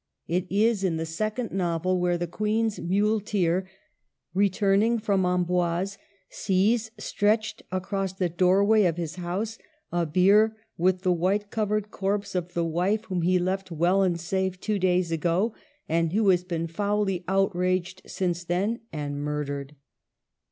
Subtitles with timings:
[0.27, 3.69] It is in the second novel, where the Queen's muleteer,
[4.33, 9.59] returning from Amboise, sees, stretched across the doorway of his house,
[9.91, 14.19] a bier, with the white covered corpse of the wife whom he left well and
[14.19, 15.53] safe two days ago,
[15.87, 19.75] and who has been foully outraged since then, and murdered.